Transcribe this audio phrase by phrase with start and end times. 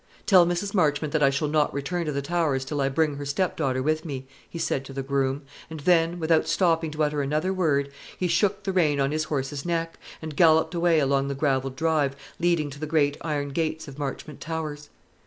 [0.25, 0.73] "Tell Mrs.
[0.73, 4.03] Marchmont that I shall not return to the Towers till I bring her stepdaughter with
[4.03, 8.27] me," he said to the groom; and then, without stopping to utter another word, he
[8.27, 12.71] shook the rein on his horse's neck, and galloped away along the gravelled drive leading
[12.71, 14.89] to the great iron gates of Marchmont Towers.